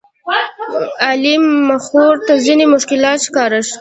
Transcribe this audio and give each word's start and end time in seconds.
علي 1.07 1.35
مخورو 1.69 2.23
ته 2.27 2.33
ځینې 2.45 2.65
مشکلات 2.75 3.19
ښکاره 3.27 3.59
کړل. 3.65 3.69